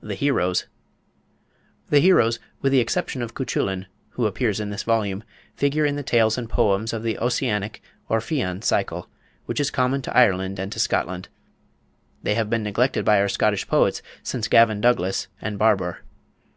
[0.00, 0.66] THE HEROES.
[1.88, 5.24] The heroes, with the exception of Cuchullin, who appear in this volume,
[5.56, 9.08] figure in the tales and poems of the Ossianic or Fian Cycle,
[9.46, 11.28] which is common to Ireland and to Scotland.
[12.22, 16.04] They have been neglected by our Scottish poets since Gavin Douglas and Barbour.